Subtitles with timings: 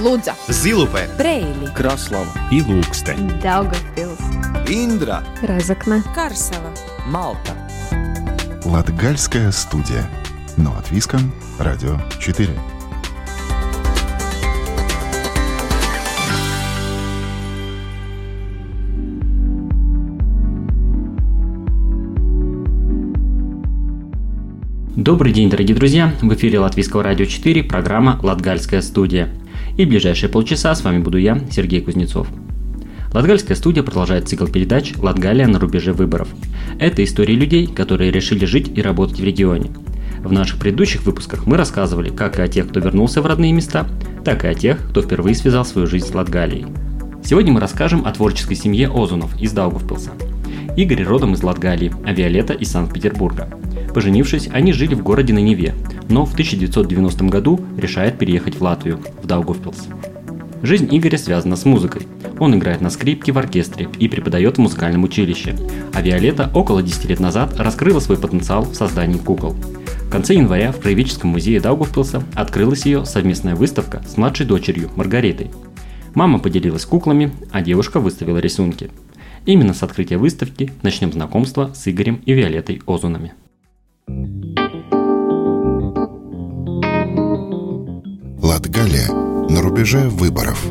[0.00, 3.16] Лудза, Зилупе, Брейли, Краслава и Лукстē.
[3.42, 4.18] Daugavpils,
[4.66, 6.72] Индра, Разокна, Карсела.
[7.06, 7.52] Малта.
[8.64, 10.08] Латгальская студия.
[10.56, 11.18] Но от Виска,
[11.58, 12.48] Радио 4.
[24.96, 26.14] Добрый день, дорогие друзья!
[26.22, 29.28] В эфире Латвийского радио 4, программа «Латгальская студия».
[29.80, 32.28] И в ближайшие полчаса с вами буду я, Сергей Кузнецов.
[33.14, 36.28] Латгальская студия продолжает цикл передач «Латгалия на рубеже выборов».
[36.78, 39.70] Это истории людей, которые решили жить и работать в регионе.
[40.22, 43.88] В наших предыдущих выпусках мы рассказывали как и о тех, кто вернулся в родные места,
[44.22, 46.66] так и о тех, кто впервые связал свою жизнь с Латгалией.
[47.24, 50.10] Сегодня мы расскажем о творческой семье Озунов из Даугавпилса.
[50.76, 53.48] Игорь родом из Латгалии, а Виолетта из Санкт-Петербурга.
[53.94, 55.74] Поженившись, они жили в городе на Неве,
[56.08, 59.88] но в 1990 году решает переехать в Латвию, в Даугавпилс.
[60.62, 62.02] Жизнь Игоря связана с музыкой.
[62.38, 65.56] Он играет на скрипке в оркестре и преподает в музыкальном училище.
[65.94, 69.52] А Виолетта около 10 лет назад раскрыла свой потенциал в создании кукол.
[69.52, 75.50] В конце января в Краеведческом музее Даугавпилса открылась ее совместная выставка с младшей дочерью Маргаритой.
[76.14, 78.90] Мама поделилась куклами, а девушка выставила рисунки.
[79.46, 83.32] Именно с открытия выставки начнем знакомство с Игорем и Виолеттой Озунами.
[88.42, 89.08] Латгалия
[89.48, 90.64] на рубеже выборов.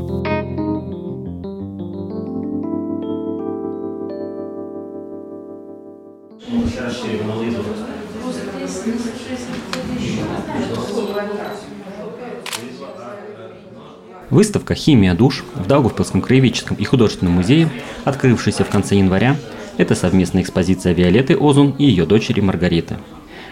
[14.29, 17.69] Выставка «Химия душ» в Даугавпилском краеведческом и художественном музее,
[18.05, 19.35] открывшаяся в конце января,
[19.77, 22.97] это совместная экспозиция Виолетты Озун и ее дочери Маргариты.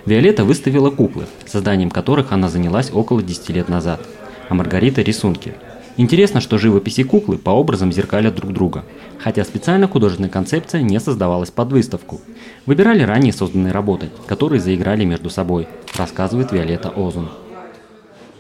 [0.08, 4.00] Виолетта выставила куклы, созданием которых она занялась около 10 лет назад,
[4.48, 5.56] а Маргарита– рисунки.
[5.98, 8.86] Интересно, что живописи куклы по образам зеркалят друг друга,
[9.20, 12.22] хотя специально художественная концепция не создавалась под выставку.
[12.66, 17.28] Выбирали ранее созданные работы, которые заиграли между собой, рассказывает Виолетта Озун.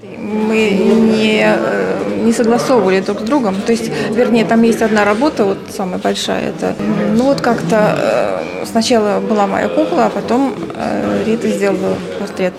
[0.01, 3.55] Мы не, э, не согласовывали друг с другом.
[3.65, 6.49] То есть, вернее, там есть одна работа, вот самая большая.
[6.49, 6.75] Это,
[7.15, 12.53] ну вот как-то э, сначала была моя кукла, а потом э, Рита сделала портрет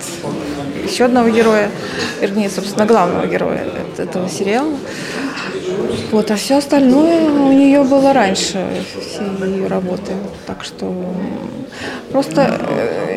[0.85, 1.71] еще одного героя,
[2.21, 3.67] вернее, собственно, главного героя
[3.97, 4.75] этого сериала.
[6.11, 8.67] Вот, а все остальное у нее было раньше,
[9.01, 10.13] все ее работы.
[10.47, 10.93] Так что
[12.11, 12.59] просто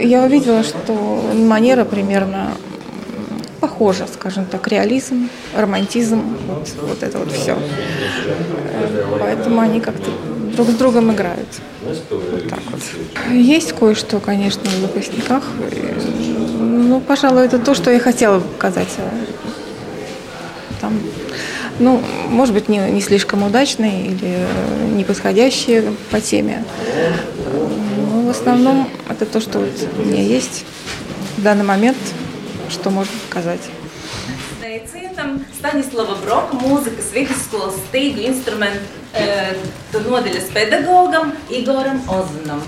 [0.01, 0.93] я увидела, что
[1.33, 2.51] манера примерно
[3.61, 7.55] похоже, скажем так, реализм, романтизм, вот, вот это вот все.
[9.19, 10.09] Поэтому они как-то
[10.55, 11.47] друг с другом играют.
[11.83, 12.81] Вот так вот.
[13.31, 15.43] Есть кое-что, конечно, в выпускниках.
[16.59, 18.89] Ну, пожалуй, это то, что я хотела показать.
[20.81, 20.99] Там,
[21.79, 24.47] ну, может быть, не, не слишком удачные или
[24.95, 26.63] не подходящие по теме.
[28.11, 30.65] Но в основном это то, что вот у меня есть
[31.37, 31.97] в данный момент–
[32.71, 33.61] что можно показать.
[34.61, 39.55] Sveicienam Staņislava Broka mūzikas vidusskolas stīgu instrumentu e,
[40.05, 42.61] nodaļas pedagogam Igoram Ozunam.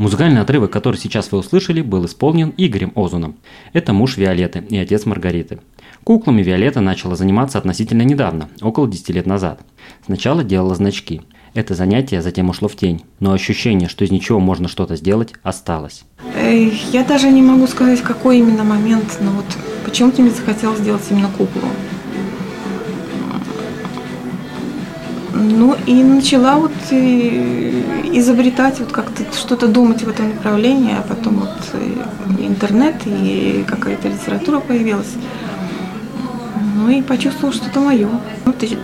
[0.00, 3.36] Музыкальный отрывок, который сейчас вы услышали, был исполнен Игорем Озуном.
[3.74, 5.58] Это муж Виолетты и отец Маргариты.
[6.04, 9.60] Куклами Виолетта начала заниматься относительно недавно, около 10 лет назад.
[10.06, 11.20] Сначала делала значки.
[11.52, 16.04] Это занятие затем ушло в тень, но ощущение, что из ничего можно что-то сделать, осталось.
[16.92, 19.44] Я даже не могу сказать, какой именно момент, но вот
[19.84, 21.68] почему-то мне захотелось сделать именно куклу.
[25.60, 31.50] Ну и начала вот изобретать, вот как-то что-то думать в этом направлении, а потом вот
[32.38, 35.12] интернет и какая-то литература появилась.
[36.76, 38.08] Ну и почувствовала, что это мое.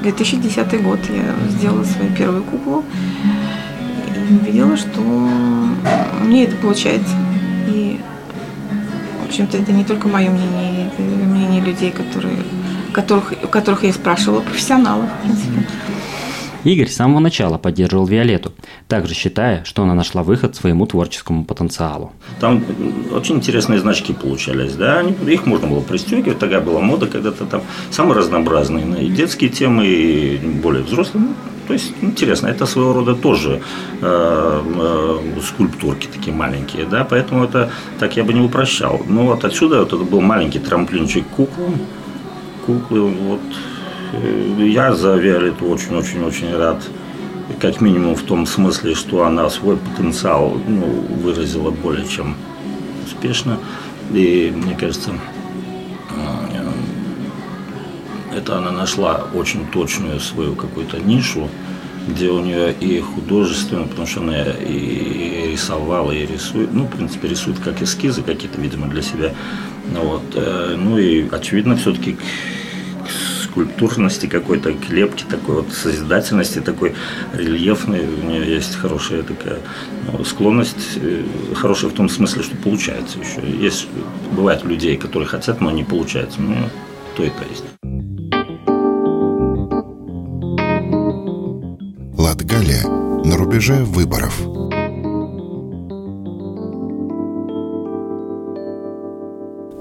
[0.03, 2.85] 2010 год я сделала свою первую куклу
[4.29, 7.15] и увидела, что мне это получается.
[7.69, 7.99] И,
[9.23, 12.37] в общем-то, это не только мое мнение, это мнение людей, которые,
[12.93, 15.67] которых, которых я спрашивала, профессионалов, в принципе.
[16.67, 18.53] Игорь с самого начала поддерживал Виолетту,
[18.89, 22.13] также считая, что она нашла выход своему творческому потенциалу.
[22.41, 22.65] Там
[23.13, 28.19] очень интересные значки получались, да, их можно было пристегивать, тогда была мода когда-то там самые
[28.19, 31.35] разнообразные, и детские темы, и более взрослые, ну,
[31.69, 33.61] то есть интересно, это своего рода тоже
[34.01, 37.71] э, э, скульптурки такие маленькие, да, поэтому это
[38.01, 39.03] так я бы не упрощал.
[39.07, 41.67] Ну вот отсюда вот это был маленький трамплинчик куклы,
[42.67, 43.41] куклы, вот
[44.59, 46.83] я за Виолетту очень-очень-очень рад.
[47.61, 50.87] Как минимум в том смысле, что она свой потенциал ну,
[51.23, 52.35] выразила более чем
[53.05, 53.59] успешно.
[54.13, 55.13] И мне кажется,
[56.11, 56.67] э,
[58.37, 61.49] это она нашла очень точную свою какую-то нишу,
[62.09, 67.29] где у нее и художественно, потому что она и рисовала, и рисует, ну, в принципе,
[67.29, 69.35] рисует как эскизы какие-то, видимо, для себя.
[69.93, 70.23] Вот.
[70.35, 72.17] Э, ну и, очевидно, все-таки
[73.57, 76.95] скульптурности какой-то, клепки такой вот созидательности такой
[77.33, 78.07] рельефной.
[78.07, 79.61] У нее есть хорошая такая
[80.13, 81.23] ну, склонность, э,
[81.55, 83.41] хорошая в том смысле, что получается еще.
[83.51, 83.89] Есть,
[84.31, 86.43] бывает людей, которые хотят, но не получается.
[86.43, 86.55] Ну,
[87.17, 87.65] то это есть.
[92.19, 92.87] Латгалия
[93.25, 94.39] на рубеже выборов–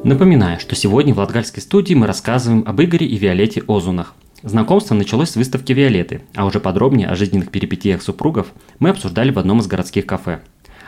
[0.06, 4.14] Напоминаю, что сегодня в Латгальской студии мы рассказываем об Игоре и Виолетте Озунах.
[4.44, 8.46] Знакомство началось с выставки Виолетты, а уже подробнее о жизненных перипетиях супругов
[8.78, 10.42] мы обсуждали в одном из городских кафе.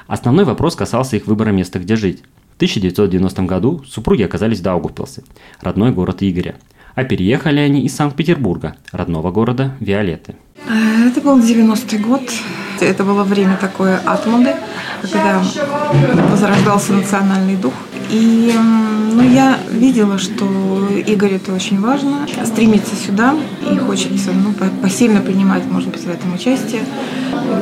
[0.06, 2.22] Основной вопрос касался их выбора места, где жить.
[2.54, 5.24] В 1990 году супруги оказались в Даугавпилсе,
[5.62, 6.58] родной город Игоря.
[6.94, 10.36] А переехали они из Санкт-Петербурга, родного города Виолетты.
[10.68, 12.22] Это был 90-й год.
[12.80, 14.54] Это было время такое атмоды,
[15.02, 15.42] когда
[16.30, 17.74] возрождался национальный дух.
[18.10, 18.54] И
[19.14, 20.46] ну, я видела, что
[21.06, 23.36] Игорь это очень важно, стремится сюда
[23.72, 26.84] и хочется ну, посильно принимать, может быть, в этом участие.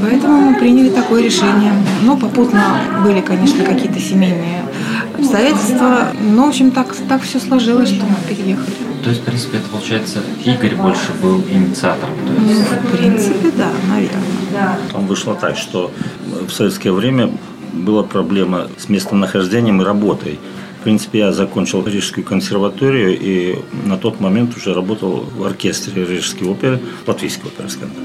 [0.02, 1.74] Поэтому мы приняли такое решение.
[2.04, 4.66] Но попутно были, конечно, какие-то семейные
[5.18, 6.12] обстоятельства.
[6.22, 8.74] Но, в общем, так, так все сложилось, что мы переехали.
[9.04, 12.16] То есть, в принципе, это получается, Игорь больше был инициатором?
[12.26, 14.80] Ну, в принципе, да, наверное.
[14.92, 15.92] Там вышло так, что
[16.48, 17.30] в советское время
[17.76, 20.40] была проблема с местонахождением и работой.
[20.80, 26.48] В принципе, я закончил Рижскую консерваторию и на тот момент уже работал в оркестре Рижской
[26.48, 27.96] оперы, Латвийской оперы, скажем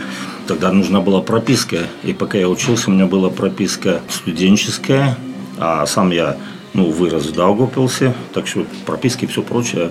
[0.47, 5.19] Тогда нужна была прописка, и пока я учился, у меня была прописка студенческая,
[5.59, 6.39] а сам я
[6.73, 9.91] ну, вырос в Даугавпилсе, так что прописки и все прочее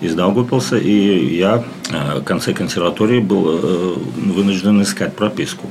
[0.00, 5.68] из Даугавпилса, и я э, в конце консерватории был э, вынужден искать прописку.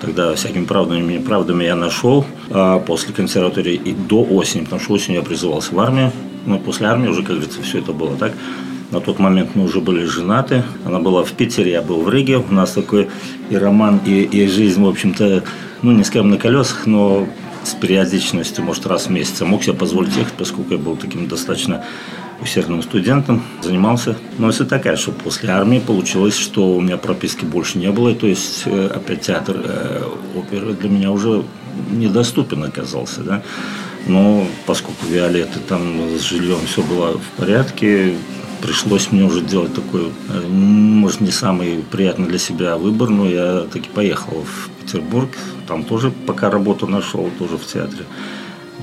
[0.00, 4.94] Тогда всякими правдами и неправдами я нашел а после консерватории и до осени, потому что
[4.94, 6.10] осенью я призывался в армию.
[6.46, 8.32] Но после армии уже, как говорится, все это было так.
[8.90, 10.64] На тот момент мы уже были женаты.
[10.84, 12.38] Она была в Питере, я был в Риге.
[12.38, 13.08] У нас такой
[13.50, 15.44] и роман, и, и жизнь, в общем-то,
[15.82, 17.26] ну, не скажем на колесах, но
[17.62, 19.40] с периодичностью, может, раз в месяц.
[19.40, 21.84] Я мог себе позволить ехать, поскольку я был таким достаточно
[22.42, 24.16] усердным студентом, занимался.
[24.38, 28.26] Но если такая, что после армии получилось, что у меня прописки больше не было, то
[28.26, 30.02] есть э, опять театр э,
[30.36, 31.44] оперы для меня уже
[31.90, 33.42] недоступен оказался, да.
[34.06, 38.14] Но поскольку Виолетты там с жильем все было в порядке,
[38.60, 43.66] пришлось мне уже делать такой, э, может, не самый приятный для себя выбор, но я
[43.72, 45.30] таки поехал в Петербург,
[45.66, 48.04] там тоже пока работу нашел, тоже в театре.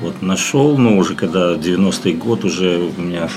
[0.02, 3.30] Вот нашел, но уже когда 90-й год, уже у меня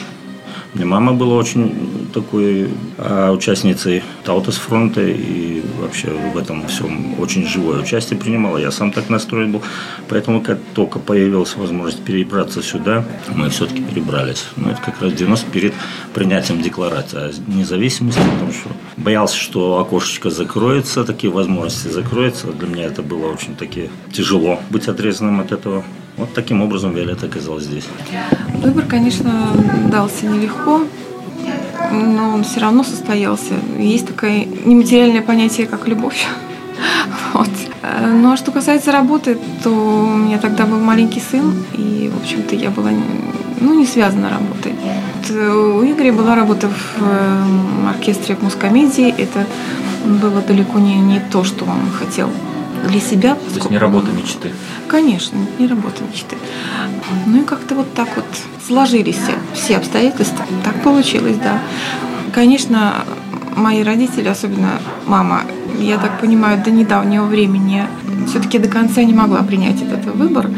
[0.75, 7.47] Мне мама была очень такой а, участницей Таутас фронта и вообще в этом всем очень
[7.47, 8.59] живое участие принимала.
[8.59, 9.62] Я сам так настроен был.
[10.09, 14.45] Поэтому, как только появилась возможность перебраться сюда, мы все-таки перебрались.
[14.57, 15.75] Ну, это как раз 90 перед
[16.14, 22.49] принятием декларации о независимости, потому что боялся, что окошечко закроется, такие возможности закроются.
[22.49, 25.85] Для меня это было очень таки тяжело быть отрезанным от этого.
[26.20, 27.84] Вот таким образом Виолетта оказалась здесь.
[28.62, 29.32] Выбор, конечно,
[29.90, 30.82] дался нелегко,
[31.90, 33.54] но он все равно состоялся.
[33.78, 36.26] Есть такое нематериальное понятие, как любовь.
[37.32, 37.48] Вот.
[38.02, 42.54] Ну а что касается работы, то у меня тогда был маленький сын, и, в общем-то,
[42.54, 42.90] я была
[43.60, 44.74] ну, не связана работой.
[45.14, 49.14] Вот у Игоря была работа в эм, оркестре в мускомедии.
[49.16, 49.46] Это
[50.04, 52.30] было далеко не, не то, что он хотел
[52.88, 53.34] для себя.
[53.34, 54.52] То есть не работа мечты?
[54.88, 56.37] Конечно, не работа мечты.
[57.26, 58.26] Ну и как-то вот так вот
[58.66, 59.18] сложились
[59.54, 60.44] все, обстоятельства.
[60.64, 61.58] Так получилось, да.
[62.32, 63.04] Конечно,
[63.56, 65.42] мои родители, особенно мама,
[65.78, 67.87] я так понимаю, до недавнего времени
[68.26, 70.50] все-таки до конца не могла принять этот выбор.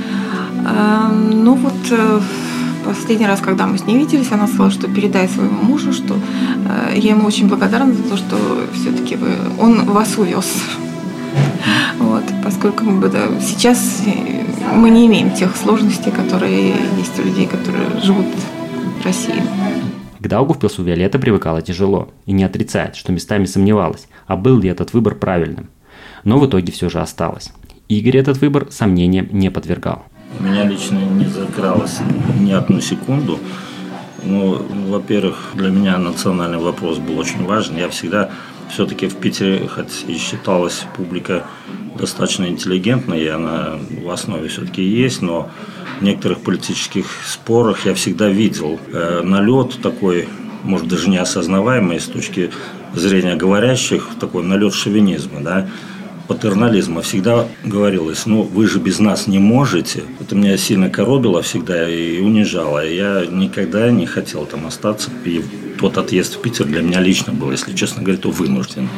[0.64, 2.20] Эм, ну вот э,
[2.84, 6.94] последний раз, когда мы с ней виделись, она сказала, что передай своему мужу, что э,
[6.96, 8.36] я ему очень благодарна за то, что
[8.74, 9.18] все-таки
[9.58, 10.46] он вас увез.
[12.62, 14.04] Поскольку да, сейчас
[14.72, 18.26] мы не имеем тех сложностей, которые есть у людей, которые живут
[19.00, 19.42] в России.
[20.20, 24.92] К Даугавпилсу Виолетта привыкала тяжело и не отрицает, что местами сомневалась, а был ли этот
[24.92, 25.70] выбор правильным.
[26.22, 27.50] Но в итоге все же осталось.
[27.88, 30.04] Игорь этот выбор сомнениям не подвергал.
[30.38, 31.98] Меня лично не закралось
[32.38, 33.40] ни одну секунду.
[34.24, 37.76] Ну, во-первых, для меня национальный вопрос был очень важен.
[37.76, 38.30] Я всегда
[38.70, 41.44] все-таки в Питере, хоть и считалась публика
[41.98, 45.50] достаточно интеллигентной, и она в основе все-таки есть, но
[45.98, 50.28] в некоторых политических спорах я всегда видел э, налет такой,
[50.62, 52.50] может даже неосознаваемый с точки
[52.94, 55.68] зрения говорящих, такой налет шовинизма, да,
[56.28, 60.02] патернализма всегда говорилось, ну, вы же без нас не можете.
[60.20, 62.86] Это меня сильно коробило всегда и унижало.
[62.86, 65.10] Я никогда не хотел там остаться.
[65.24, 65.42] И
[65.78, 68.88] тот отъезд в Питер для меня лично был, если честно говоря, то вынужден.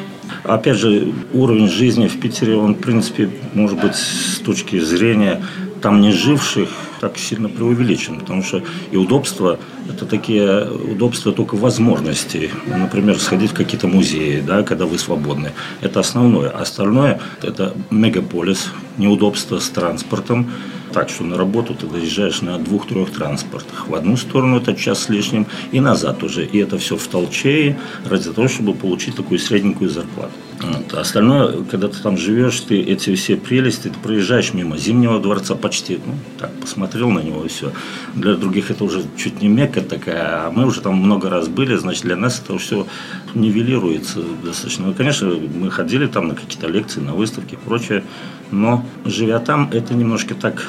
[0.42, 5.42] Опять же, уровень жизни в Питере, он, в принципе, может быть, с точки зрения
[5.84, 9.58] там не живших так сильно преувеличен, потому что и удобства–
[9.90, 12.50] это такие удобства только возможностей.
[12.66, 15.52] Например, сходить в какие-то музеи, да, когда вы свободны.
[15.82, 16.48] Это основное.
[16.48, 20.50] Остальное– это мегаполис, неудобства с транспортом,
[20.94, 23.86] так, что на работу ты доезжаешь на двух-трех транспортах.
[23.86, 26.46] В одну сторону это час с лишним, и назад уже.
[26.46, 27.76] И это все в толчее
[28.08, 30.32] ради того, чтобы получить такую средненькую зарплату.
[30.64, 30.94] Вот.
[30.94, 35.54] А остальное, когда ты там живешь, ты эти все прелести, ты проезжаешь мимо Зимнего дворца
[35.54, 37.72] почти, ну, так, посмотрел на него и все.
[38.14, 41.76] Для других это уже чуть не мекка такая, а мы уже там много раз были,
[41.76, 42.86] значит, для нас это все
[43.34, 44.86] нивелируется достаточно.
[44.86, 48.04] Ну, конечно, мы ходили там на какие-то лекции, на выставки и прочее,
[48.50, 50.66] но живя там, это немножко так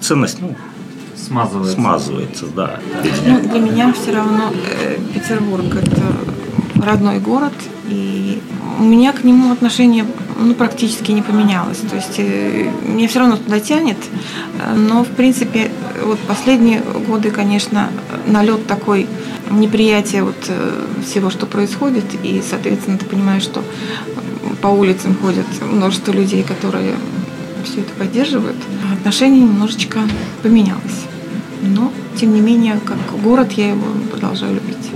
[0.00, 0.56] ценность, ну,
[1.16, 1.74] смазывается.
[1.74, 2.80] Смазывается, да.
[3.26, 6.33] Ну, для меня все равно э, Петербург это
[6.84, 7.52] родной город,
[7.88, 8.40] и
[8.78, 10.04] у меня к нему отношение
[10.38, 11.78] ну, практически не поменялось.
[11.78, 13.98] То есть э, мне все равно туда тянет,
[14.76, 15.70] но в принципе
[16.02, 17.90] вот последние годы, конечно,
[18.26, 19.06] налет такой
[19.50, 23.62] неприятия вот э, всего, что происходит, и, соответственно, ты понимаешь, что
[24.60, 26.94] по улицам ходят множество людей, которые
[27.64, 28.56] все это поддерживают,
[28.92, 30.00] отношение немножечко
[30.42, 31.04] поменялось.
[31.62, 34.90] Но, тем не менее, как город я его продолжаю любить.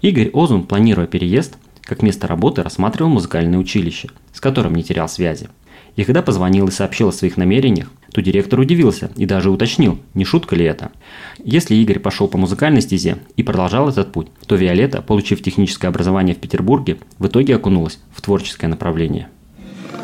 [0.00, 5.48] Игорь Озун, планируя переезд, как место работы рассматривал музыкальное училище, с которым не терял связи.
[5.96, 10.24] И когда позвонил и сообщил о своих намерениях, то директор удивился и даже уточнил, не
[10.24, 10.92] шутка ли это.
[11.38, 16.36] Если Игорь пошел по музыкальной стезе и продолжал этот путь, то Виолетта, получив техническое образование
[16.36, 19.28] в Петербурге, в итоге окунулась в творческое направление.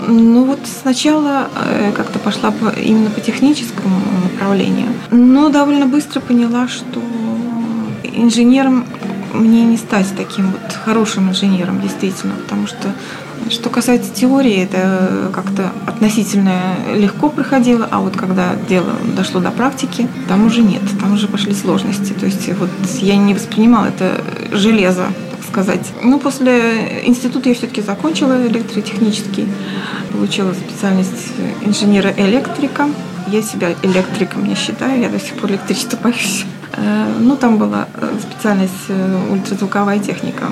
[0.09, 6.67] Ну вот сначала э, как-то пошла по, именно по техническому направлению, но довольно быстро поняла,
[6.67, 7.01] что
[8.03, 8.85] инженером
[9.35, 12.93] мне не стать таким вот хорошим инженером, действительно, потому что
[13.51, 20.09] что касается теории, это как-то относительно легко проходило, а вот когда дело дошло до практики,
[20.29, 22.13] там уже нет, там уже пошли сложности.
[22.13, 24.23] То есть вот я не воспринимала это
[24.53, 25.93] железо, так сказать.
[26.03, 29.47] Ну, после института я все-таки закончила электротехнический,
[30.13, 32.89] получила специальность инженера-электрика.
[33.27, 36.45] Я себя электриком не считаю, я до сих пор электричество боюсь.
[36.77, 40.47] Э, ну, там была э, специальность э, ультразвуковая техника.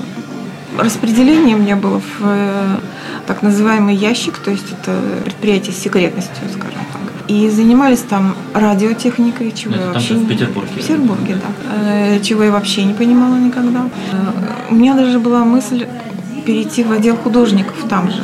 [0.78, 2.80] Распределение у меня было в
[3.26, 7.02] так называемый ящик, то есть это предприятие с секретностью, скажем так.
[7.28, 10.70] И занимались там радиотехникой, чего Это я вообще в Петербурге.
[10.72, 12.18] В Петербурге, да.
[12.20, 13.84] Чего я вообще не понимала никогда.
[14.70, 15.86] У меня даже была мысль
[16.46, 18.22] перейти в отдел художников там же,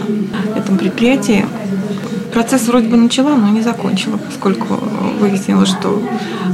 [0.55, 1.45] в этом предприятии.
[2.33, 4.75] Процесс вроде бы начала, но не закончила, поскольку
[5.19, 6.03] выяснилось, что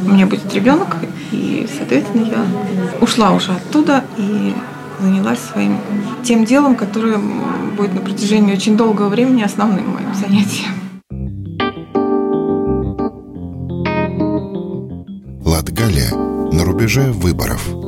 [0.05, 0.97] у меня будет ребенок,
[1.33, 2.47] и, соответственно, я
[3.01, 4.55] ушла уже оттуда и
[5.01, 5.79] занялась своим
[6.23, 7.19] тем делом, которое
[7.77, 10.73] будет на протяжении очень долгого времени основным моим занятием.
[15.45, 16.15] Латгалия
[16.53, 17.84] на рубеже выборов.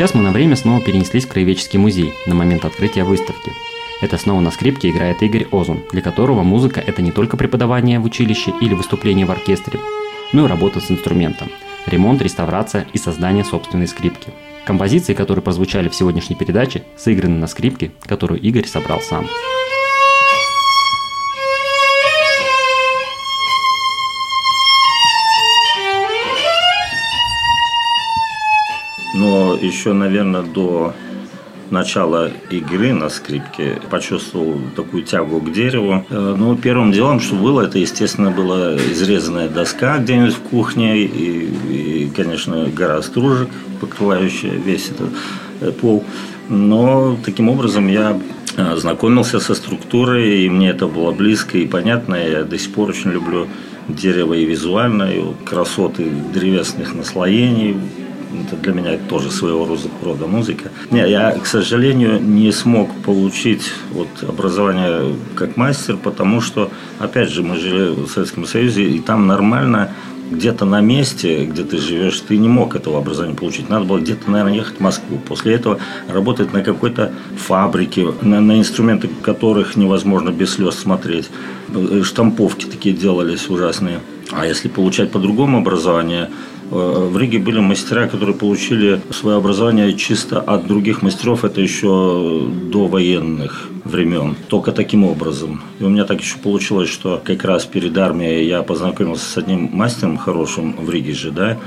[0.00, 3.52] Сейчас мы на время снова перенеслись в Краеведческий музей на момент открытия выставки.
[4.00, 8.06] Это снова на скрипке играет Игорь Озун, для которого музыка– это не только преподавание в
[8.06, 9.78] училище или выступление в оркестре,
[10.32, 11.50] но и работа с инструментом,
[11.84, 14.28] ремонт, реставрация и создание собственной скрипки.
[14.64, 19.26] Композиции, которые прозвучали в сегодняшней передаче, сыграны на скрипке, которую Игорь собрал сам.
[29.70, 30.92] Еще, наверное, до
[31.70, 36.04] начала игры на скрипке почувствовал такую тягу к дереву.
[36.10, 41.48] Э, Ну, первым делом, что было, это, естественно, была изрезанная доска где-нибудь в кухне и,
[41.70, 43.48] и, конечно, гора стружек,
[43.80, 45.10] покрывающая весь этот
[45.60, 46.04] э, пол.
[46.48, 48.18] Но таким образом я
[48.56, 52.16] э, знакомился со структурой, и мне это было близко и понятно.
[52.16, 53.46] Я до сих пор очень люблю
[53.88, 57.76] дерево и визуально, и красоты древесных наслоений,
[58.46, 59.66] это для меня тоже своего
[60.02, 60.70] рода- музыка.
[60.90, 67.42] Не, я, к сожалению, не смог получить вот образование как мастер, потому что, опять же,
[67.42, 69.90] мы жили в Советском Союзе, и там нормально
[70.30, 73.68] где-то на месте, где ты живешь, ты не мог этого образования получить.
[73.68, 75.18] Надо было где-то, наверное, ехать в Москву.
[75.26, 81.28] После этого работать на какой-то фабрике, на, на инструменты которых невозможно без слез смотреть.
[81.74, 83.98] Э, Штамповки такие делались ужасные.
[84.30, 90.40] А если получать по-другому образование, Э, в Риге были мастера, которые получили свое образование чисто
[90.40, 95.62] от других мастеров, это еще до военных времен, только таким образом.
[95.80, 99.70] И у меня так еще получилось, что как раз перед армией я познакомился с одним
[99.72, 101.58] мастером хорошим в Риге же, да,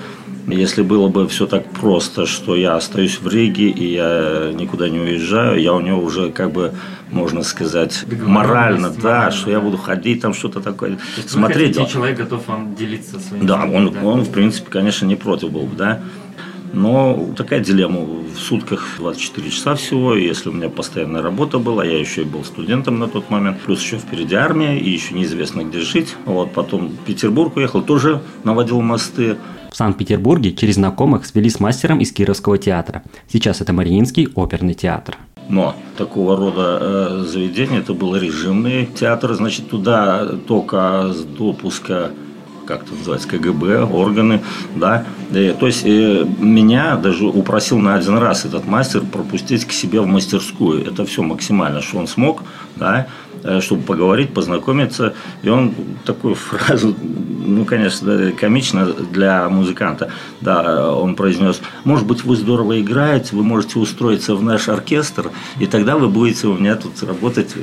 [0.48, 5.00] если было бы все так просто, что я остаюсь в Риге и я никуда не
[5.00, 6.74] уезжаю, я у него уже как бы,
[7.12, 11.76] можно сказать, морально, да, что я буду ходить там что-то такое, смотреть.
[11.90, 15.76] человек готов вам делиться своим Да, он, он, в принципе, конечно, не против был бы,
[15.76, 16.02] да.
[16.74, 18.00] Но такая дилемма.
[18.02, 20.16] В сутках 24 часа всего.
[20.16, 23.60] и Если у меня постоянная работа была, я еще и был студентом на тот момент.
[23.62, 26.16] Плюс еще впереди армия, и еще неизвестно, где жить.
[26.26, 29.38] Вот, потом в Петербург уехал, тоже наводил мосты.
[29.74, 33.02] В Санкт-Петербурге через знакомых свели с мастером из Кировского театра.
[33.28, 35.18] Сейчас это Мариинский оперный театр.
[35.50, 42.12] Но такого рода э, заведения, это был режимный театр, значит, туда только с допуска
[42.66, 44.42] как это называется, КГБ, органы,
[44.76, 45.06] да.
[45.32, 50.00] И, то есть э, меня даже упросил на один раз этот мастер пропустить к себе
[50.00, 50.86] в мастерскую.
[50.86, 52.44] Это все максимально, что он смог,
[52.76, 55.14] да, э, чтобы поговорить, познакомиться.
[55.42, 55.74] И он
[56.06, 63.36] такую фразу, ну, конечно, комично для музыканта, да, он произнес, может быть, вы здорово играете,
[63.36, 67.54] вы можете устроиться в наш оркестр, и тогда вы будете у меня тут работать.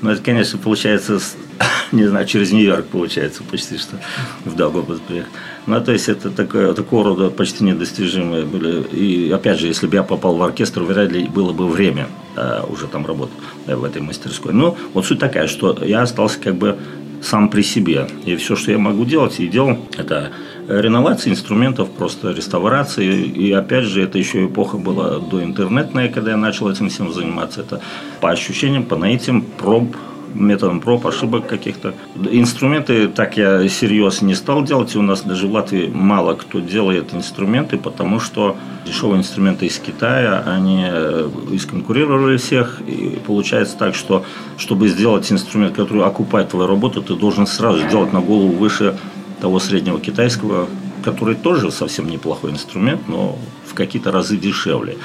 [0.00, 1.18] Ну, это, конечно, получается,
[1.92, 3.96] не знаю, через Нью-Йорк получается почти что
[4.44, 5.32] в Дагобас приехать.
[5.66, 8.82] Ну, то есть это такое, такого рода почти недостижимые были.
[8.92, 12.60] И опять же, если бы я попал в оркестр, вряд ли было бы время э,
[12.68, 14.52] уже там работать э, в этой мастерской.
[14.52, 16.76] Но вот суть такая, что я остался как бы
[17.22, 18.06] сам при себе.
[18.26, 20.32] И все, что я могу делать, и делал, это
[20.68, 23.24] реновация инструментов, просто реставрации.
[23.24, 27.62] И опять же, это еще эпоха была доинтернетная, когда я начал этим всем заниматься.
[27.62, 27.80] Это
[28.20, 29.96] по ощущениям, по наитиям, проб,
[30.34, 31.94] методом проб, ошибок каких-то.
[32.30, 34.94] Инструменты так я серьезно не стал делать.
[34.94, 39.78] И у нас даже в Латвии мало кто делает инструменты, потому что дешевые инструменты из
[39.78, 42.80] Китая, они э, исконкурировали всех.
[42.86, 44.24] И получается так, что
[44.58, 48.96] чтобы сделать инструмент, который окупает твою работу, ты должен сразу сделать на голову выше
[49.40, 50.68] того среднего китайского,
[51.04, 54.96] который тоже совсем неплохой инструмент, но в какие-то разы дешевле.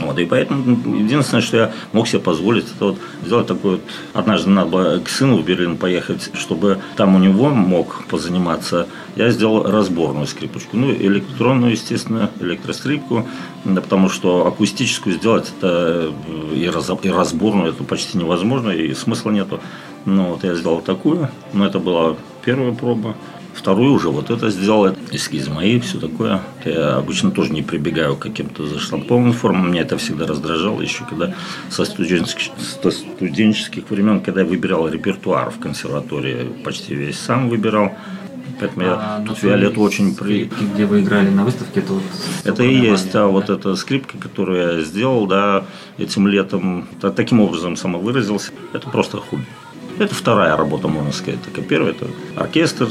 [0.00, 3.80] Вот, и поэтому единственное, что я мог себе позволить, это вот сделать такой вот...
[4.12, 8.88] Однажды надо было к сыну в Берлин поехать, чтобы там у него мог позаниматься.
[9.14, 10.76] Я сделал разборную скрипочку.
[10.76, 13.28] Ну, электронную, естественно, электроскрипку,
[13.64, 16.12] да, потому что акустическую сделать это
[16.52, 19.60] и, раз, и разборную это почти невозможно, и смысла нету.
[20.06, 23.14] Ну, вот я сделал такую, но это была первая проба.
[23.54, 26.40] Вторую уже вот это сделал, эскизы мои, все такое.
[26.64, 29.70] Я обычно тоже не прибегаю к каким-то заштампованным формам.
[29.70, 31.34] Меня это всегда раздражало еще, когда
[31.70, 37.92] со студенческих, со студенческих времен, когда я выбирал репертуар в консерватории, почти весь сам выбирал.
[38.60, 40.44] Поэтому а, я тут Виолетту очень при...
[40.74, 42.02] Где вы играли на выставке, это вот...
[42.44, 45.64] Это и есть, да, вот эта скрипка, которую я сделал, да,
[45.98, 46.86] этим летом.
[47.16, 48.52] Таким образом самовыразился.
[48.72, 49.44] Это просто хобби.
[49.98, 51.40] Это вторая работа, можно сказать.
[51.42, 52.88] Так, первая– это оркестр,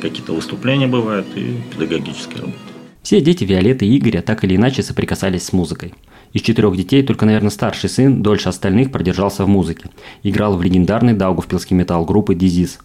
[0.00, 2.58] какие-то выступления бывают и педагогическая работа.
[3.02, 5.94] Все дети Виолетты и Игоря так или иначе соприкасались с музыкой.
[6.32, 9.88] Из четырех детей только, наверное, старший сын дольше остальных продержался в музыке.
[10.22, 12.78] Играл в легендарный даугавпилский металл группы «Дизиз».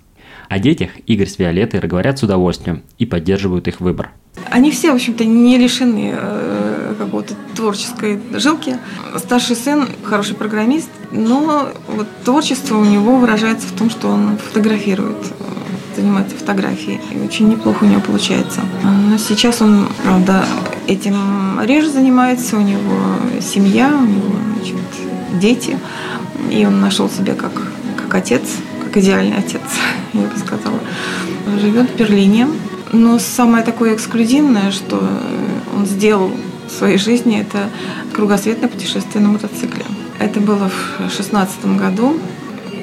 [0.49, 4.11] О детях Игорь с Виолеттой говорят с удовольствием и поддерживают их выбор.
[4.49, 8.77] Они все, в общем-то, не лишены э, какого-то творческой жилки.
[9.17, 15.17] Старший сын хороший программист, но вот творчество у него выражается в том, что он фотографирует
[15.95, 16.99] занимается фотографией.
[17.11, 18.61] И очень неплохо у него получается.
[18.83, 20.45] Но сейчас он, правда,
[20.87, 22.57] этим реже занимается.
[22.57, 22.97] У него
[23.41, 25.77] семья, у него значит, дети.
[26.49, 27.53] И он нашел себя как,
[27.97, 28.43] как отец,
[28.83, 29.61] как идеальный отец,
[30.13, 30.79] я бы сказала.
[31.59, 32.47] Живет в Берлине.
[32.91, 35.03] Но самое такое эксклюзивное, что
[35.75, 36.31] он сделал
[36.67, 37.69] в своей жизни, это
[38.13, 39.83] кругосветное путешествие на мотоцикле.
[40.19, 42.17] Это было в 2016 году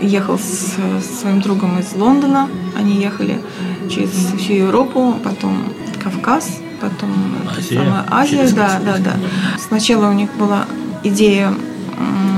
[0.03, 0.77] ехал с,
[1.21, 2.49] своим другом из Лондона.
[2.77, 3.41] Они ехали
[3.89, 5.65] через всю Европу, потом
[6.03, 7.11] Кавказ, потом
[7.57, 9.13] Азия, самая Азия, да, да, да.
[9.59, 10.67] Сначала у них была
[11.05, 11.55] идея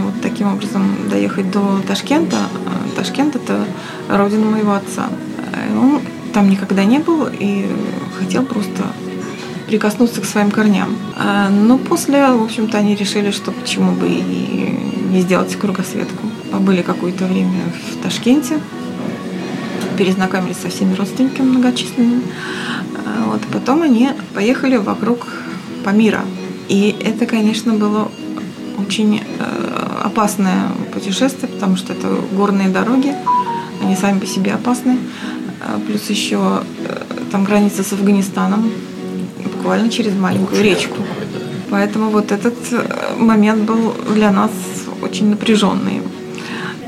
[0.04, 2.36] вот таким образом доехать до Ташкента.
[2.96, 3.64] Ташкент это
[4.08, 5.08] родина моего отца.
[5.70, 6.00] Он
[6.32, 7.66] там никогда не был и
[8.18, 8.82] хотел просто
[9.66, 10.96] прикоснуться к своим корням.
[11.16, 14.78] А, но после, в общем-то, они решили, что почему бы и
[15.10, 16.26] не сделать кругосветку.
[16.54, 18.60] Побыли какое-то время в Ташкенте,
[19.98, 22.22] перезнакомились со всеми родственниками многочисленными.
[22.94, 25.26] А, вот, потом они поехали вокруг
[25.84, 26.20] Памира.
[26.68, 28.08] И это, конечно, было
[28.78, 33.12] очень э, опасное путешествие, потому что это горные дороги,
[33.82, 34.98] они сами по себе опасны.
[35.60, 38.70] А, плюс еще э, там граница с Афганистаном,
[39.42, 40.98] буквально через маленькую речку.
[41.68, 44.52] Поэтому вот этот э, момент был для нас
[45.02, 46.03] очень напряженный.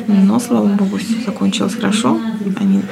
[0.09, 2.19] Но, слава богу, все закончилось хорошо.
[2.61, 2.83] Они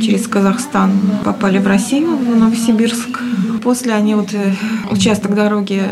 [0.00, 0.92] через Казахстан
[1.24, 3.20] попали в Россию, в Новосибирск.
[3.62, 4.52] После они вот э,
[4.90, 5.82] участок дороги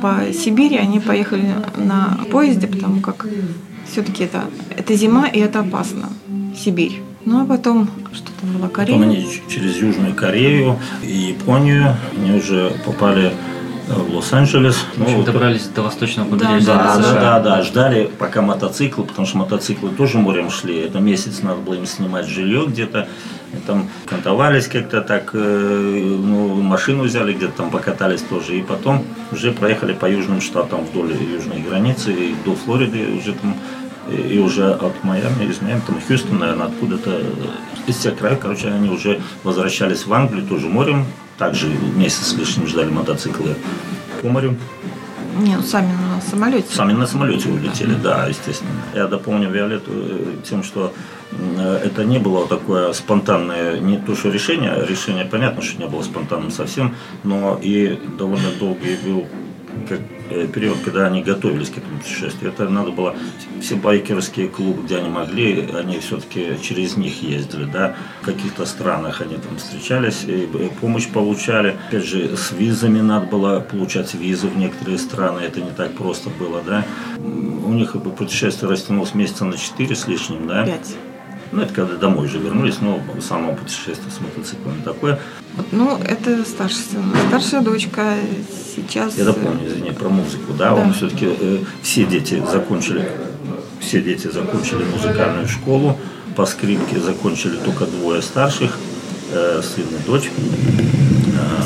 [0.00, 3.26] по Сибири, они поехали на поезде, потому как
[3.90, 6.08] все-таки это, это зима и это опасно.
[6.56, 7.02] Сибирь.
[7.24, 8.98] Ну а потом что-то было Корея.
[8.98, 13.32] Потом они через Южную Корею и Японию они уже попали
[13.94, 14.76] в Лос-Анджелес.
[14.96, 16.66] В общем, ну, добрались до восточного побережья.
[16.66, 20.78] Да, да, да, да, ждали пока мотоциклы, потому что мотоциклы тоже морем шли.
[20.80, 23.08] Это месяц надо было им снимать жилье где-то.
[23.66, 28.58] Там кантовались как-то так, э, ну, машину взяли, где-то там покатались тоже.
[28.58, 33.56] И потом уже проехали по южным штатам вдоль южной границы и до Флориды уже там
[34.10, 37.20] и уже от Майами, из Майами, там Хьюстон, наверное, откуда-то,
[37.86, 41.06] из всех краев, короче, они уже возвращались в Англию, тоже морем,
[41.38, 43.56] также месяц с лишним ждали мотоциклы
[44.20, 44.56] по морю.
[45.38, 46.74] Не, ну сами на самолете.
[46.74, 48.70] Сами на самолете улетели, да, естественно.
[48.94, 50.92] Я дополню Виолетту э, тем, что
[51.30, 56.02] э, это не было такое спонтанное, не то что решение, решение понятно, что не было
[56.02, 59.26] спонтанным совсем, но и довольно долгий был
[59.88, 60.00] как
[60.32, 62.52] Э, период, когда они готовились к этому путешествию.
[62.52, 63.14] Это надо было,
[63.60, 69.20] все байкерские клубы, где они могли, они все-таки через них ездили, да, в каких-то странах
[69.20, 70.48] они там встречались, и
[70.80, 71.76] помощь получали.
[71.88, 76.30] Опять же, с визами надо было получать визы в некоторые страны, это не так просто
[76.30, 76.84] было, да.
[77.18, 80.64] У них путешествие растянулось месяца на 4 с лишним, да.
[80.64, 80.96] Пять.
[81.52, 85.20] Ну, это когда домой уже вернулись, но само путешествие с мотоциклами такое.
[85.70, 86.82] Ну, это старшая,
[87.28, 88.16] старшая дочка
[88.74, 89.18] сейчас...
[89.18, 90.76] Я дополню, извини, про музыку, да, да.
[90.76, 93.06] он все-таки, э, все дети закончили,
[93.80, 95.98] все дети закончили музыкальную школу,
[96.36, 98.78] по скрипке закончили только двое старших,
[99.32, 100.30] э, сын и дочь.
[100.30, 101.62] Э,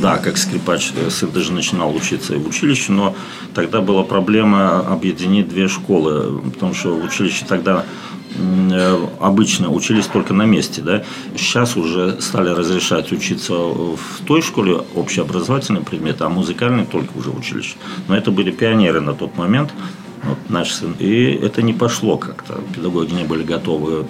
[0.00, 3.14] да, как скрипач, э, сын даже начинал учиться в училище, но
[3.54, 7.84] тогда была проблема объединить две школы, потому что в училище тогда
[9.20, 11.02] обычно учились только на месте, да.
[11.36, 17.38] Сейчас уже стали разрешать учиться в той школе общеобразовательный предмет, а музыкальный только уже в
[17.38, 17.76] училище.
[18.08, 19.72] Но это были пионеры на тот момент,
[20.22, 20.94] вот наш сын.
[20.98, 22.60] И это не пошло как-то.
[22.74, 24.06] Педагоги не были готовы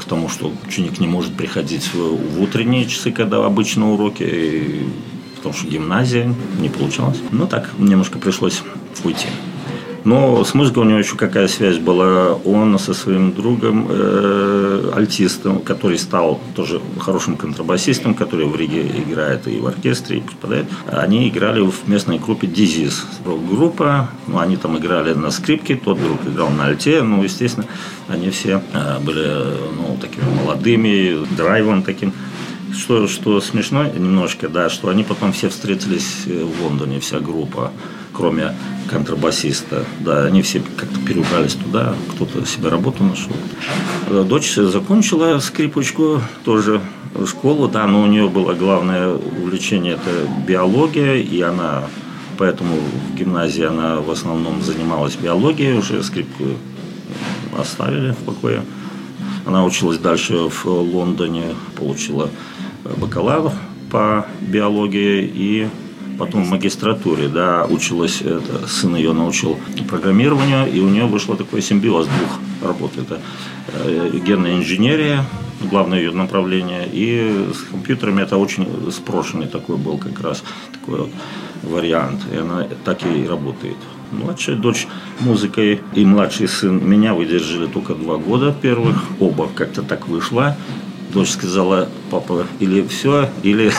[0.00, 4.88] к тому, что ученик не может приходить в утренние часы, когда обычно уроки, и
[5.36, 7.18] потому что гимназия не получалось.
[7.30, 8.62] Ну так, немножко пришлось
[9.04, 9.28] уйти.
[10.04, 12.34] Но с музыкой у него еще какая связь была.
[12.44, 19.48] Он со своим другом, э, альтистом, который стал тоже хорошим контрабасистом, который в Риге играет
[19.48, 23.06] и в оркестре, и преподает, они играли в местной группе «Дизис».
[23.24, 27.66] Группа, ну, они там играли на скрипке, тот друг играл на альте, ну, естественно,
[28.08, 32.12] они все э, были, ну, такими молодыми, драйвом таким.
[32.76, 37.72] Что, что смешно немножко, да, что они потом все встретились э, в Лондоне, вся группа
[38.14, 38.54] кроме
[38.88, 39.84] контрабасиста.
[40.00, 43.32] Да, они все как-то переубрались туда, кто-то себе работу нашел.
[44.08, 46.80] Э, дочь закончила скрипочку, тоже
[47.26, 50.10] школу, да, но у нее было главное увлечение– это
[50.46, 51.84] биология, и она
[52.36, 56.44] поэтому в гимназии она в основном занималась биологией, уже скрипку
[57.56, 58.62] оставили в покое.
[59.46, 62.30] Она училась дальше в Лондоне, получила
[62.96, 63.52] бакалавр
[63.90, 65.68] по биологии и
[66.18, 71.62] потом в магистратуре, да, училась, это, сын ее научил программированию, и у нее вышло такой
[71.62, 72.92] симбиоз двух работ.
[72.96, 73.20] Это
[73.72, 75.24] э, генная инженерия,
[75.70, 81.10] главное ее направление, и с компьютерами это очень спрошенный такой был как раз такой вот
[81.62, 83.76] вариант, и она так и работает.
[84.12, 84.86] Младшая дочь
[85.20, 90.56] музыкой и младший сын меня выдержали только два года первых, оба как-то так вышло.
[91.12, 93.72] Дочь сказала, папа, или все, или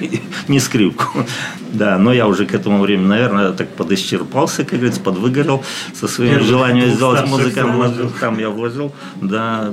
[0.48, 1.26] не скрипку.
[1.72, 6.32] Да, но я уже к этому времени, наверное, так подисчерпался, как говорится, подвыгорел со своим
[6.32, 8.12] Первый желанием сделать музыку.
[8.20, 8.92] Там я вложил.
[9.20, 9.72] Да,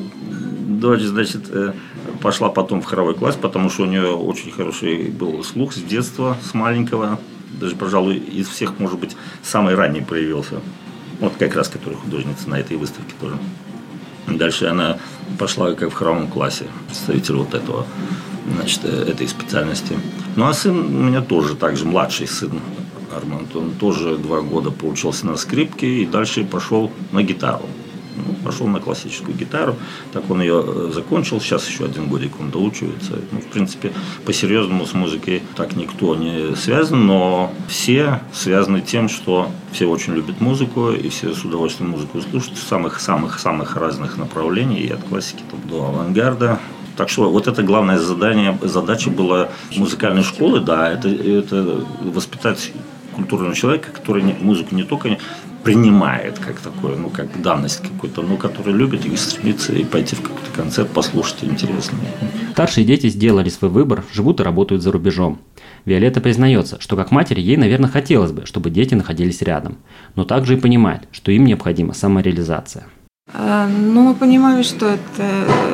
[0.68, 1.74] дочь, значит, э,
[2.22, 6.38] пошла потом в хоровой класс, потому что у нее очень хороший был слух с детства,
[6.50, 7.20] с маленького.
[7.60, 10.62] Даже, пожалуй, из всех, может быть, самый ранний проявился.
[11.20, 13.38] Вот как раз, который художница на этой выставке тоже.
[14.28, 14.98] Дальше она
[15.38, 17.86] пошла как в хоровом классе, представитель вот этого
[18.56, 19.98] значит, э, этой специальности.
[20.36, 22.60] Ну а сын у меня тоже также младший сын
[23.16, 27.66] Арманд, он тоже два года поучился на скрипке и дальше пошел на гитару.
[28.16, 29.76] Ну, пошел на классическую гитару,
[30.12, 33.20] так он ее э, закончил, сейчас еще один годик он доучивается.
[33.32, 33.94] Ну, в принципе,
[34.26, 40.42] по-серьезному с музыкой так никто не связан, но все связаны тем, что все очень любят
[40.42, 45.86] музыку, и все с удовольствием музыку слушают самых-самых-самых разных направлений, и от классики там, до
[45.86, 46.60] авангарда.
[47.00, 52.74] Так что вот это главное задание, задача была музыкальной школы, да, это, это воспитать
[53.16, 55.18] культурного человека, который музыку не только
[55.64, 60.22] принимает как такое, ну, как данность какую-то, но который любит и стремится и пойти в
[60.24, 61.98] какой-то концерт, послушать интересно.
[62.52, 65.40] Старшие дети сделали свой выбор, живут и работают за рубежом.
[65.86, 69.78] Виолетта признается, что как матери ей, наверное, хотелось бы, чтобы дети находились рядом,
[70.18, 72.88] но также и понимает, что им необходима самореализация.
[73.34, 75.28] А, ну, мы понимаем, что это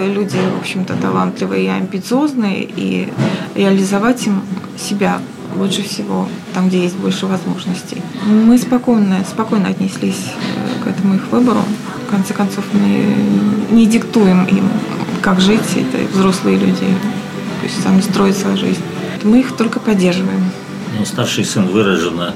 [0.05, 3.07] люди, в общем-то, талантливые и амбициозные, и
[3.55, 4.41] реализовать им
[4.77, 5.19] себя
[5.55, 8.01] лучше всего там, где есть больше возможностей.
[8.25, 11.61] Мы спокойно, спокойно отнеслись э, к этому их выбору.
[12.07, 13.15] В конце концов, мы
[13.71, 14.69] не диктуем им,
[15.21, 18.81] как жить, это взрослые люди, то есть сами строят свою жизнь.
[19.23, 20.43] Мы их только поддерживаем.
[20.99, 22.33] Ну, старший сын выраженно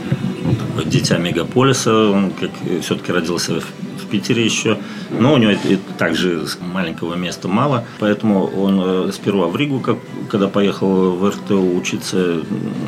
[0.86, 2.52] дитя мегаполиса, он как
[2.82, 3.66] все-таки родился в
[4.10, 4.78] Питере еще.
[5.10, 5.54] Но у него
[5.98, 9.98] также маленького места мало, поэтому он э, сперва в Ригу, как,
[10.30, 12.42] когда поехал в РТУ учиться,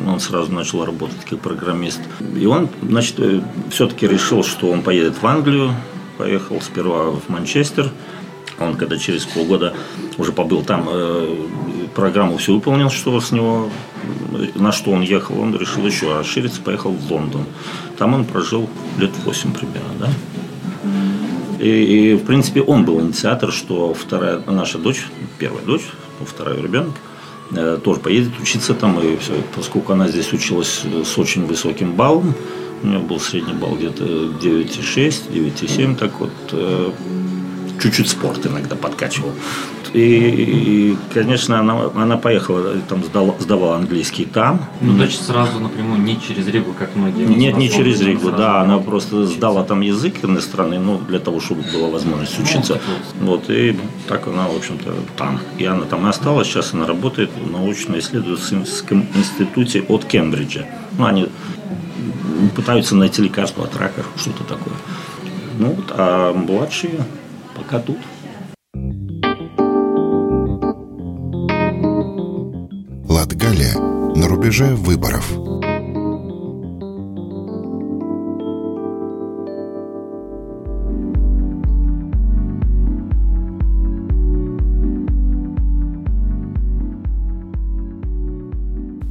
[0.07, 2.01] он сразу начал работать как программист.
[2.35, 5.73] И он, значит, э, все-таки решил, что он поедет в Англию,
[6.17, 7.91] поехал сперва в Манчестер,
[8.59, 9.73] он когда через полгода
[10.17, 11.35] уже побыл там, э,
[11.95, 13.69] программу все выполнил, что с него,
[14.55, 17.45] на что он ехал, он решил еще расшириться, поехал в Лондон.
[17.97, 20.09] Там он прожил лет 8 примерно, да.
[21.61, 25.05] И, и, в принципе, он был инициатор, что вторая наша дочь,
[25.37, 25.85] первая дочь,
[26.19, 26.95] ну, второй ребенок,
[27.51, 28.99] э, тоже поедет учиться там.
[28.99, 32.33] И все, поскольку она здесь училась с очень высоким баллом,
[32.81, 36.91] у нее был средний балл где-то 9,6, 9,7, так вот, э,
[37.79, 39.31] чуть-чуть спорт иногда подкачивал.
[39.93, 44.65] И, и конечно, она, она поехала, там сдала, сдавала английский там.
[44.79, 47.25] Ну, дочь сразу напрямую, не через Ригу, как многие.
[47.25, 51.63] Нет, не через Ригу, да, она просто сдала там язык иностранный, ну, для того, чтобы
[51.73, 52.79] была возможность учиться.
[53.19, 53.77] Вот, и
[54.07, 55.39] так она, в общем-то, там.
[55.57, 60.65] И она там и осталась, сейчас она работает в научно-исследовательском институте от Кембриджа.
[60.97, 61.27] Ну, они
[62.55, 64.75] пытаются найти лекарство от рака, что-то такое.
[65.59, 67.05] Ну вот, а младшие
[67.55, 67.97] пока тут.
[74.51, 75.31] Рубеже выборов.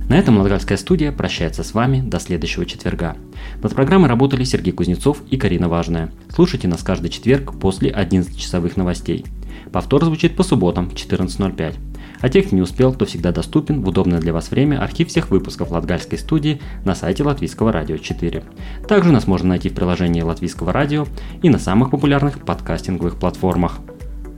[0.09, 3.17] На этом Латгальская студия прощается с вами до следующего четверга.
[3.63, 6.13] Над программой работали Сергей Кузнецов и Карина Важная.
[6.29, 9.25] Слушайте нас каждый четверг после 11-часовых новостей.
[9.73, 11.90] Повтор звучит по субботам в 14.05.
[12.21, 15.31] А тех, кто не успел, то всегда доступен в удобное для вас время архив всех
[15.31, 18.43] выпусков Латгальской студии на сайте Латвийского радио 4.
[18.87, 21.07] Также нас можно найти в приложении Латвийского радио
[21.43, 23.79] и на самых популярных подкастинговых платформах.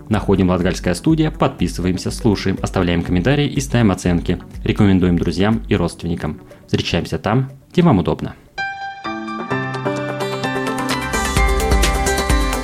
[0.08, 4.38] Находим Латгальская студия, подписываемся, слушаем, оставляем комментарии и ставим оценки.
[4.62, 6.40] Рекомендуем друзьям и родственникам.
[6.66, 8.34] Встречаемся там, где вам удобно.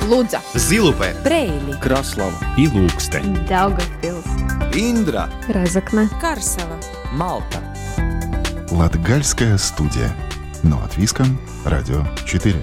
[0.07, 3.35] Лудза, Zilupē, Брейли, Краслава и Лукстен.
[3.47, 4.38] Daugavpils,
[4.73, 6.77] Индра, Разокна, Карсела,
[7.11, 7.59] Малта.
[8.71, 10.15] Латгальская студия.
[10.63, 12.55] На латвийском радио 4.